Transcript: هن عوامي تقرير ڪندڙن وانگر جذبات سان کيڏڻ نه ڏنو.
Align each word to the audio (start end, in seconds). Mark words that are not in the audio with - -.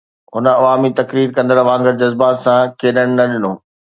هن 0.35 0.45
عوامي 0.59 0.89
تقرير 0.99 1.29
ڪندڙن 1.35 1.67
وانگر 1.69 1.93
جذبات 2.01 2.35
سان 2.45 2.61
کيڏڻ 2.79 3.07
نه 3.19 3.25
ڏنو. 3.31 3.53